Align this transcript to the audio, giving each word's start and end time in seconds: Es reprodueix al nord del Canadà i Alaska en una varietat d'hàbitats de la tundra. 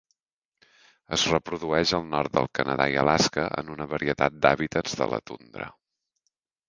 Es 1.17 1.25
reprodueix 1.33 1.93
al 1.97 2.07
nord 2.13 2.33
del 2.37 2.49
Canadà 2.59 2.87
i 2.95 2.97
Alaska 3.01 3.45
en 3.63 3.69
una 3.75 3.87
varietat 3.93 4.41
d'hàbitats 4.47 4.97
de 5.03 5.09
la 5.13 5.21
tundra. 5.33 5.69